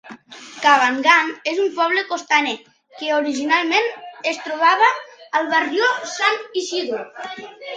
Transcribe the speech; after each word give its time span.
Cabangan 0.61 1.27
és 1.51 1.59
un 1.63 1.67
poble 1.75 2.03
costaner 2.13 2.55
que 3.01 3.11
originalment 3.17 3.91
es 4.33 4.41
trobava 4.49 4.89
al 5.41 5.53
Barrio 5.55 5.93
San 6.17 6.43
Isidro. 6.65 7.07